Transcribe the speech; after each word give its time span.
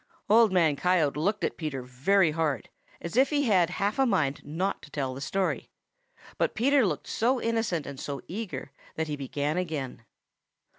Old 0.27 0.51
Man 0.51 0.75
Coyote 0.75 1.15
looked 1.19 1.43
at 1.43 1.57
Peter 1.57 1.83
very 1.83 2.31
hard 2.31 2.69
as 3.01 3.15
if 3.15 3.29
he 3.29 3.43
had 3.43 3.69
half 3.69 3.99
a 3.99 4.05
mind 4.07 4.43
not 4.43 4.81
to 4.81 4.89
tell 4.89 5.13
the 5.13 5.21
story, 5.21 5.69
but 6.39 6.55
Peter 6.55 6.87
looked 6.87 7.05
so 7.05 7.39
innocent 7.39 7.85
and 7.85 7.99
so 7.99 8.19
eager 8.27 8.71
that 8.95 9.07
he 9.07 9.15
began 9.15 9.57
again. 9.57 10.03